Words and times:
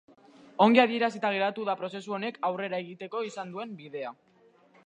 Ongi 0.63 0.81
adierazita 0.83 1.31
geratu 1.35 1.67
da 1.69 1.77
prozesu 1.83 2.17
honek 2.17 2.39
aurrera 2.51 2.83
egiteko 2.87 3.25
izan 3.31 3.57
duen 3.57 3.81
bidea. 3.83 4.19